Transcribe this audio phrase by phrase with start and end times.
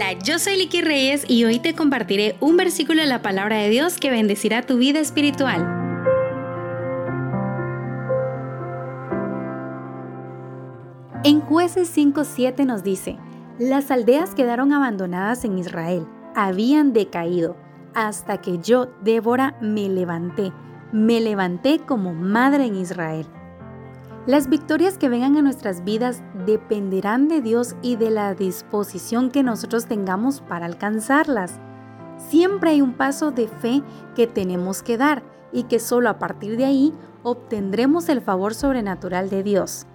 [0.00, 3.68] Hola, yo soy Licky Reyes y hoy te compartiré un versículo de la palabra de
[3.68, 5.60] Dios que bendecirá tu vida espiritual.
[11.22, 13.18] En jueces 5.7 nos dice,
[13.58, 17.58] las aldeas quedaron abandonadas en Israel, habían decaído,
[17.92, 20.50] hasta que yo, Débora, me levanté,
[20.92, 23.26] me levanté como madre en Israel.
[24.26, 29.42] Las victorias que vengan a nuestras vidas dependerán de Dios y de la disposición que
[29.42, 31.58] nosotros tengamos para alcanzarlas.
[32.28, 33.82] Siempre hay un paso de fe
[34.14, 35.22] que tenemos que dar
[35.52, 39.86] y que solo a partir de ahí obtendremos el favor sobrenatural de Dios.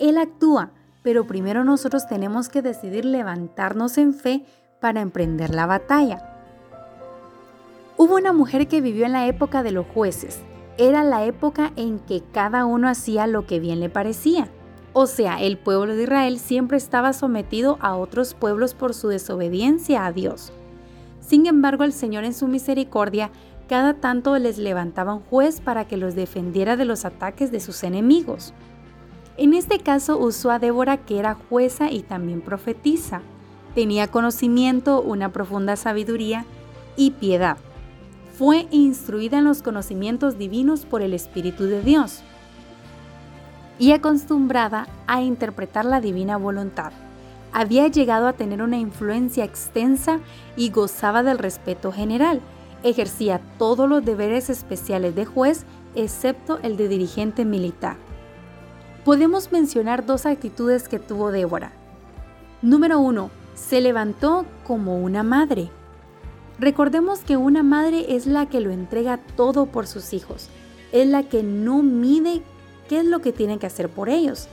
[0.00, 4.44] Él actúa, pero primero nosotros tenemos que decidir levantarnos en fe
[4.80, 6.26] para emprender la batalla.
[7.96, 10.40] Hubo una mujer que vivió en la época de los jueces
[10.80, 14.48] era la época en que cada uno hacía lo que bien le parecía.
[14.94, 20.06] O sea, el pueblo de Israel siempre estaba sometido a otros pueblos por su desobediencia
[20.06, 20.54] a Dios.
[21.20, 23.30] Sin embargo, el Señor en su misericordia
[23.68, 27.84] cada tanto les levantaba un juez para que los defendiera de los ataques de sus
[27.84, 28.54] enemigos.
[29.36, 33.20] En este caso usó a Débora que era jueza y también profetisa.
[33.74, 36.46] Tenía conocimiento, una profunda sabiduría
[36.96, 37.58] y piedad
[38.40, 42.22] fue instruida en los conocimientos divinos por el Espíritu de Dios
[43.78, 46.90] y acostumbrada a interpretar la divina voluntad.
[47.52, 50.20] Había llegado a tener una influencia extensa
[50.56, 52.40] y gozaba del respeto general.
[52.82, 57.96] Ejercía todos los deberes especiales de juez, excepto el de dirigente militar.
[59.04, 61.72] Podemos mencionar dos actitudes que tuvo Débora.
[62.62, 65.70] Número uno, se levantó como una madre.
[66.60, 70.50] Recordemos que una madre es la que lo entrega todo por sus hijos,
[70.92, 72.42] es la que no mide
[72.86, 74.46] qué es lo que tiene que hacer por ellos,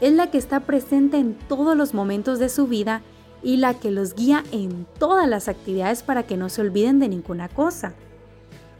[0.00, 3.02] es la que está presente en todos los momentos de su vida
[3.42, 7.10] y la que los guía en todas las actividades para que no se olviden de
[7.10, 7.92] ninguna cosa.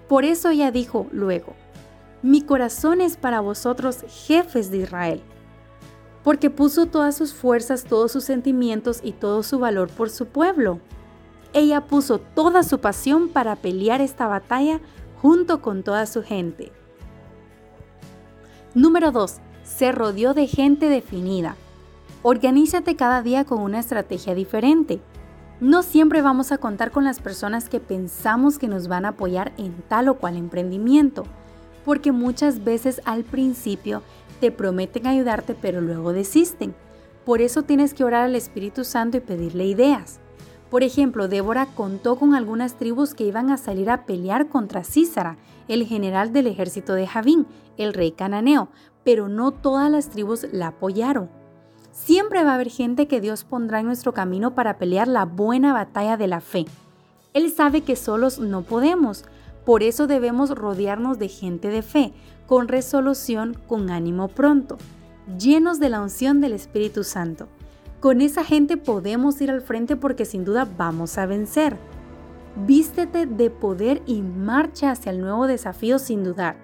[0.08, 1.52] Por eso ella dijo luego,
[2.22, 5.20] mi corazón es para vosotros jefes de Israel,
[6.24, 10.80] porque puso todas sus fuerzas, todos sus sentimientos y todo su valor por su pueblo.
[11.52, 14.80] Ella puso toda su pasión para pelear esta batalla
[15.20, 16.72] junto con toda su gente.
[18.74, 19.38] Número 2.
[19.64, 21.56] Se rodeó de gente definida.
[22.22, 25.00] Organízate cada día con una estrategia diferente.
[25.60, 29.52] No siempre vamos a contar con las personas que pensamos que nos van a apoyar
[29.58, 31.24] en tal o cual emprendimiento,
[31.84, 34.02] porque muchas veces al principio
[34.40, 36.74] te prometen ayudarte pero luego desisten.
[37.24, 40.20] Por eso tienes que orar al Espíritu Santo y pedirle ideas.
[40.70, 45.36] Por ejemplo, Débora contó con algunas tribus que iban a salir a pelear contra Císara,
[45.66, 48.68] el general del ejército de Javín, el rey cananeo,
[49.04, 51.28] pero no todas las tribus la apoyaron.
[51.90, 55.72] Siempre va a haber gente que Dios pondrá en nuestro camino para pelear la buena
[55.72, 56.66] batalla de la fe.
[57.34, 59.24] Él sabe que solos no podemos,
[59.64, 62.12] por eso debemos rodearnos de gente de fe,
[62.46, 64.78] con resolución, con ánimo pronto,
[65.38, 67.48] llenos de la unción del Espíritu Santo.
[68.00, 71.76] Con esa gente podemos ir al frente porque sin duda vamos a vencer.
[72.66, 76.56] Vístete de poder y marcha hacia el nuevo desafío sin dudar,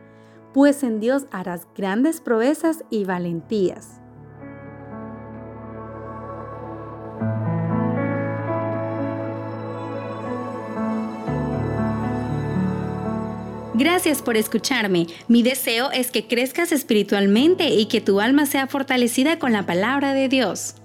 [0.55, 4.01] pues en Dios harás grandes proezas y valentías.
[13.75, 15.07] Gracias por escucharme.
[15.29, 20.15] Mi deseo es que crezcas espiritualmente y que tu alma sea fortalecida con la palabra
[20.15, 20.77] de Dios.